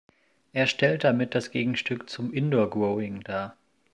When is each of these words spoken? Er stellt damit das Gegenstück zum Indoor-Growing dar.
Er 0.51 0.65
stellt 0.65 1.03
damit 1.03 1.35
das 1.35 1.51
Gegenstück 1.51 2.09
zum 2.09 2.33
Indoor-Growing 2.33 3.19
dar. 3.21 3.55